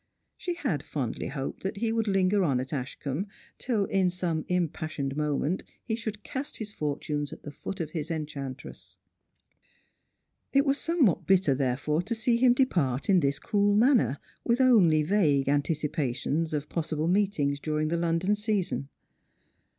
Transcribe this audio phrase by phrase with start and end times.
[0.35, 3.27] She had fondly hoped that he would linger on at Ashcombe
[3.59, 8.09] till in some impassioned moment he should cast his fortunes at the feet of his
[8.09, 8.97] enchantress.
[10.53, 15.03] It was somewhat bitter therefore to see him depart in this cool manner, with only
[15.03, 18.89] vague anticipa tions of possible meetinits during the London season.